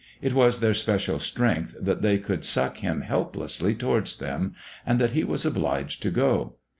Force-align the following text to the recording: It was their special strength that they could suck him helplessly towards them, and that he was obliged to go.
It 0.19 0.33
was 0.33 0.61
their 0.61 0.73
special 0.73 1.19
strength 1.19 1.75
that 1.79 2.01
they 2.01 2.17
could 2.17 2.43
suck 2.43 2.77
him 2.77 3.01
helplessly 3.01 3.75
towards 3.75 4.15
them, 4.17 4.55
and 4.83 4.97
that 4.97 5.11
he 5.11 5.23
was 5.23 5.45
obliged 5.45 6.01
to 6.01 6.09
go. 6.09 6.55